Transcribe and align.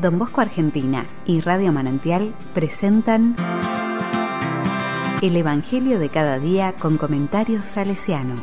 Don 0.00 0.16
Bosco 0.16 0.40
Argentina 0.40 1.06
y 1.26 1.40
Radio 1.40 1.72
Manantial 1.72 2.32
presentan 2.54 3.34
El 5.20 5.36
Evangelio 5.36 5.98
de 5.98 6.08
cada 6.08 6.38
día 6.38 6.74
con 6.78 6.98
comentarios 6.98 7.64
salesiano. 7.64 8.36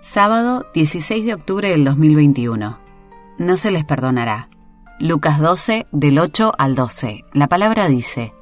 Sábado 0.00 0.66
16 0.74 1.24
de 1.24 1.34
octubre 1.34 1.70
del 1.70 1.84
2021. 1.84 2.89
No 3.40 3.56
se 3.56 3.70
les 3.70 3.86
perdonará. 3.86 4.50
Lucas 4.98 5.40
12, 5.40 5.86
del 5.92 6.18
8 6.18 6.52
al 6.58 6.74
12. 6.74 7.24
La 7.32 7.48
palabra 7.48 7.88
dice, 7.88 8.34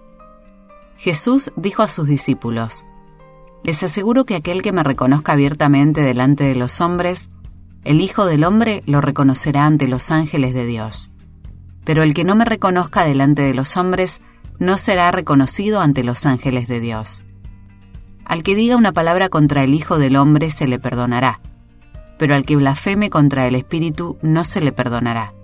Jesús 0.97 1.53
dijo 1.55 1.85
a 1.85 1.89
sus 1.89 2.09
discípulos, 2.09 2.85
Les 3.63 3.81
aseguro 3.85 4.25
que 4.25 4.35
aquel 4.35 4.61
que 4.61 4.73
me 4.73 4.83
reconozca 4.83 5.35
abiertamente 5.35 6.01
delante 6.03 6.43
de 6.43 6.57
los 6.57 6.81
hombres, 6.81 7.31
el 7.85 8.01
Hijo 8.01 8.27
del 8.27 8.43
Hombre 8.43 8.83
lo 8.87 9.01
reconocerá 9.01 9.67
ante 9.67 9.87
los 9.87 10.11
ángeles 10.11 10.53
de 10.53 10.67
Dios. 10.67 11.13
Pero 11.85 12.03
el 12.03 12.13
que 12.13 12.25
no 12.25 12.35
me 12.35 12.45
reconozca 12.45 13.05
delante 13.05 13.43
de 13.43 13.55
los 13.55 13.77
hombres, 13.77 14.21
no 14.59 14.79
será 14.79 15.13
reconocido 15.13 15.81
ante 15.81 16.03
los 16.03 16.27
ángeles 16.27 16.67
de 16.67 16.81
Dios. 16.81 17.23
Al 18.25 18.43
que 18.43 18.57
diga 18.57 18.75
una 18.75 18.91
palabra 18.91 19.29
contra 19.29 19.63
el 19.63 19.75
Hijo 19.75 20.01
del 20.01 20.17
Hombre 20.17 20.51
se 20.51 20.67
le 20.67 20.81
perdonará 20.81 21.41
pero 22.19 22.35
al 22.35 22.45
que 22.45 22.57
blasfeme 22.57 23.11
contra 23.11 23.47
el 23.47 23.55
Espíritu 23.55 24.19
no 24.23 24.45
se 24.45 24.61
le 24.61 24.73
perdonará. 24.73 25.35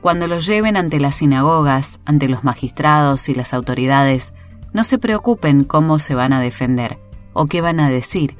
Cuando 0.00 0.26
lo 0.26 0.38
lleven 0.38 0.76
ante 0.76 1.00
las 1.00 1.16
sinagogas, 1.16 2.00
ante 2.04 2.28
los 2.28 2.44
magistrados 2.44 3.28
y 3.28 3.34
las 3.34 3.54
autoridades, 3.54 4.34
no 4.72 4.84
se 4.84 4.98
preocupen 4.98 5.64
cómo 5.64 5.98
se 5.98 6.14
van 6.14 6.32
a 6.32 6.40
defender 6.40 6.98
o 7.32 7.46
qué 7.46 7.60
van 7.60 7.80
a 7.80 7.88
decir, 7.88 8.36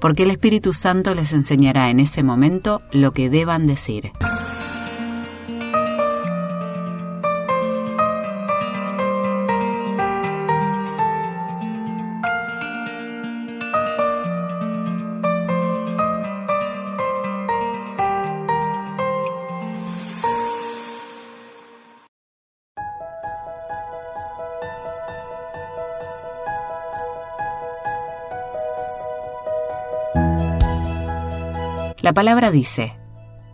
porque 0.00 0.24
el 0.24 0.30
Espíritu 0.30 0.72
Santo 0.72 1.14
les 1.14 1.32
enseñará 1.32 1.90
en 1.90 2.00
ese 2.00 2.22
momento 2.22 2.82
lo 2.90 3.12
que 3.12 3.30
deban 3.30 3.66
decir. 3.66 4.12
La 32.00 32.12
palabra 32.12 32.50
dice, 32.50 32.96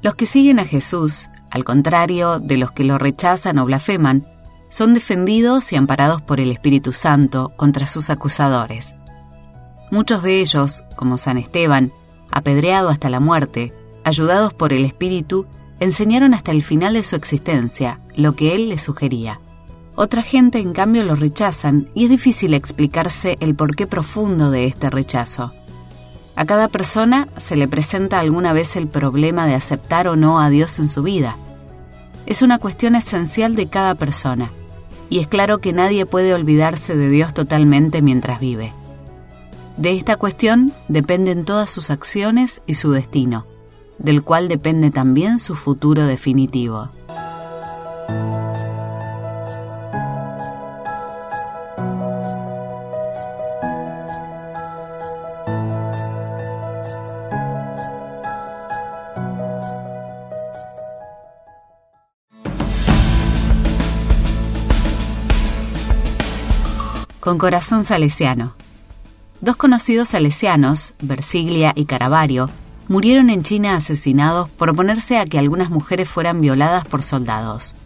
los 0.03 0.17
que 0.17 0.27
siguen 0.27 0.59
a 0.59 0.67
Jesús, 0.67 1.31
al 1.51 1.65
contrario 1.65 2.41
de 2.41 2.59
los 2.59 2.73
que 2.73 2.85
lo 2.85 2.99
rechazan 2.99 3.59
o 3.59 3.65
blasfeman, 3.65 4.27
son 4.69 4.93
defendidos 4.93 5.73
y 5.73 5.77
amparados 5.77 6.21
por 6.21 6.41
el 6.41 6.51
Espíritu 6.51 6.93
Santo 6.93 7.53
contra 7.57 7.87
sus 7.87 8.11
acusadores. 8.11 8.95
Muchos 9.91 10.23
de 10.23 10.41
ellos, 10.41 10.83
como 10.97 11.17
San 11.17 11.39
Esteban, 11.39 11.93
apedreado 12.31 12.91
hasta 12.91 13.09
la 13.09 13.21
muerte, 13.21 13.73
ayudados 14.05 14.53
por 14.53 14.75
el 14.75 14.85
Espíritu, 14.85 15.47
enseñaron 15.81 16.35
hasta 16.35 16.53
el 16.53 16.63
final 16.63 16.95
de 16.95 17.05
su 17.05 17.17
existencia 17.17 18.01
lo 18.15 18.37
que 18.37 18.55
él 18.55 18.69
les 18.69 18.83
sugería. 18.83 19.41
Otra 19.95 20.23
gente, 20.23 20.59
en 20.59 20.73
cambio, 20.73 21.05
lo 21.05 21.15
rechazan 21.15 21.89
y 21.95 22.05
es 22.05 22.11
difícil 22.11 22.53
explicarse 22.53 23.37
el 23.41 23.55
porqué 23.55 23.87
profundo 23.87 24.51
de 24.51 24.67
este 24.67 24.91
rechazo. 24.91 25.53
A 26.37 26.47
cada 26.47 26.69
persona 26.69 27.29
se 27.37 27.57
le 27.57 27.69
presenta 27.69 28.19
alguna 28.19 28.53
vez 28.53 28.77
el 28.77 28.89
problema 28.89 29.47
de 29.47 29.55
aceptar 29.55 30.09
o 30.09 30.17
no 30.17 30.41
a 30.41 30.51
Dios 30.51 30.79
en 30.79 30.89
su 30.89 31.03
vida. 31.03 31.37
Es 32.27 32.43
una 32.43 32.59
cuestión 32.59 32.97
esencial 32.97 33.55
de 33.55 33.69
cada 33.69 33.95
persona, 33.95 34.51
y 35.11 35.21
es 35.21 35.29
claro 35.29 35.59
que 35.59 35.73
nadie 35.73 36.07
puede 36.07 36.35
olvidarse 36.35 36.97
de 36.97 37.09
Dios 37.09 37.35
totalmente 37.35 38.03
mientras 38.03 38.41
vive. 38.41 38.73
De 39.77 39.93
esta 39.93 40.17
cuestión 40.17 40.73
dependen 40.89 41.45
todas 41.45 41.71
sus 41.71 41.91
acciones 41.91 42.63
y 42.67 42.75
su 42.75 42.91
destino, 42.91 43.47
del 43.99 44.23
cual 44.23 44.49
depende 44.49 44.91
también 44.91 45.39
su 45.39 45.55
futuro 45.55 46.07
definitivo. 46.07 46.91
Con 67.25 67.39
corazón 67.39 67.85
salesiano. 67.85 68.55
Dos 69.41 69.57
conocidos 69.57 70.11
salesianos, 70.11 70.93
Versiglia 71.01 71.73
y 71.75 71.87
Caravario, 71.87 72.51
murieron 72.87 73.31
en 73.31 73.43
China 73.43 73.77
asesinados 73.77 74.51
por 74.51 74.69
oponerse 74.69 75.17
a 75.17 75.25
que 75.25 75.39
algunas 75.39 75.71
mujeres 75.71 76.07
fueran 76.07 76.43
violadas 76.43 76.87
por 76.87 77.03
soldados. 77.03 77.77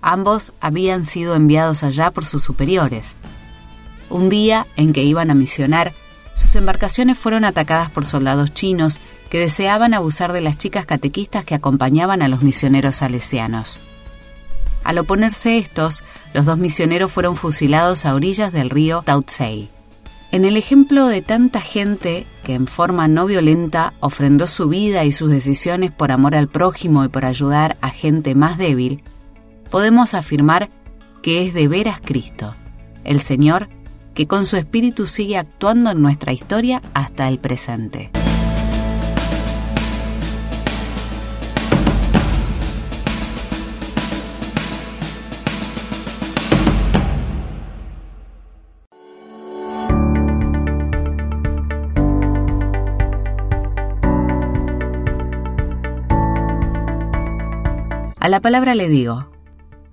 Ambos 0.00 0.54
habían 0.58 1.04
sido 1.04 1.34
enviados 1.34 1.82
allá 1.82 2.12
por 2.12 2.24
sus 2.24 2.42
superiores. 2.42 3.14
Un 4.08 4.30
día 4.30 4.66
en 4.76 4.94
que 4.94 5.04
iban 5.04 5.30
a 5.30 5.34
misionar, 5.34 5.92
sus 6.32 6.56
embarcaciones 6.56 7.18
fueron 7.18 7.44
atacadas 7.44 7.90
por 7.90 8.06
soldados 8.06 8.54
chinos 8.54 9.00
que 9.28 9.38
deseaban 9.38 9.92
abusar 9.92 10.32
de 10.32 10.40
las 10.40 10.56
chicas 10.56 10.86
catequistas 10.86 11.44
que 11.44 11.54
acompañaban 11.54 12.22
a 12.22 12.28
los 12.28 12.40
misioneros 12.40 12.96
salesianos. 12.96 13.80
Al 14.84 14.98
oponerse 14.98 15.58
estos, 15.58 16.02
los 16.34 16.46
dos 16.46 16.58
misioneros 16.58 17.12
fueron 17.12 17.36
fusilados 17.36 18.06
a 18.06 18.14
orillas 18.14 18.52
del 18.52 18.70
río 18.70 19.02
Tautsei. 19.04 19.70
En 20.32 20.44
el 20.44 20.56
ejemplo 20.56 21.06
de 21.06 21.22
tanta 21.22 21.60
gente 21.60 22.26
que 22.44 22.54
en 22.54 22.68
forma 22.68 23.08
no 23.08 23.26
violenta 23.26 23.94
ofrendó 23.98 24.46
su 24.46 24.68
vida 24.68 25.04
y 25.04 25.12
sus 25.12 25.28
decisiones 25.28 25.90
por 25.90 26.12
amor 26.12 26.36
al 26.36 26.48
prójimo 26.48 27.04
y 27.04 27.08
por 27.08 27.24
ayudar 27.24 27.76
a 27.80 27.90
gente 27.90 28.36
más 28.36 28.56
débil, 28.56 29.02
podemos 29.70 30.14
afirmar 30.14 30.70
que 31.22 31.46
es 31.46 31.52
de 31.52 31.66
veras 31.66 32.00
Cristo, 32.04 32.54
el 33.04 33.20
Señor, 33.20 33.68
que 34.14 34.26
con 34.26 34.46
su 34.46 34.56
espíritu 34.56 35.06
sigue 35.06 35.36
actuando 35.36 35.90
en 35.90 36.00
nuestra 36.00 36.32
historia 36.32 36.80
hasta 36.94 37.28
el 37.28 37.38
presente. 37.38 38.10
A 58.20 58.28
la 58.28 58.40
palabra 58.40 58.74
le 58.74 58.90
digo, 58.90 59.30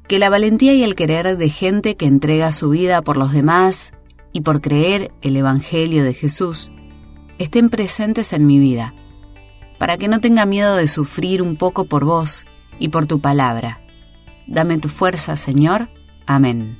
que 0.07 0.19
la 0.19 0.29
valentía 0.29 0.73
y 0.73 0.83
el 0.83 0.95
querer 0.95 1.37
de 1.37 1.49
gente 1.49 1.95
que 1.95 2.05
entrega 2.05 2.51
su 2.51 2.69
vida 2.69 3.01
por 3.01 3.15
los 3.15 3.31
demás 3.31 3.93
y 4.33 4.41
por 4.41 4.59
creer 4.59 5.11
el 5.21 5.37
Evangelio 5.37 6.03
de 6.03 6.13
Jesús 6.13 6.71
estén 7.39 7.69
presentes 7.69 8.33
en 8.33 8.45
mi 8.45 8.59
vida, 8.59 8.93
para 9.79 9.95
que 9.97 10.09
no 10.09 10.19
tenga 10.19 10.45
miedo 10.45 10.75
de 10.75 10.87
sufrir 10.87 11.41
un 11.41 11.55
poco 11.55 11.85
por 11.85 12.03
vos 12.03 12.45
y 12.79 12.89
por 12.89 13.05
tu 13.05 13.21
palabra. 13.21 13.81
Dame 14.45 14.77
tu 14.77 14.89
fuerza, 14.89 15.37
Señor. 15.37 15.89
Amén. 16.25 16.79